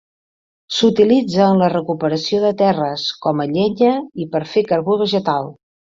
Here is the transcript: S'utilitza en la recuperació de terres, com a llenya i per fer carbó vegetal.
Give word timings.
S'utilitza 0.77 1.43
en 1.49 1.59
la 1.59 1.67
recuperació 1.73 2.39
de 2.45 2.51
terres, 2.63 3.03
com 3.27 3.43
a 3.45 3.49
llenya 3.53 3.93
i 4.25 4.27
per 4.33 4.43
fer 4.55 4.65
carbó 4.73 4.99
vegetal. 5.07 5.53